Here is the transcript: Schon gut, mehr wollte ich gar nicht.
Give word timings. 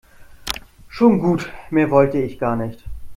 Schon 0.89 1.19
gut, 1.19 1.47
mehr 1.69 1.91
wollte 1.91 2.17
ich 2.17 2.39
gar 2.39 2.55
nicht. 2.55 2.83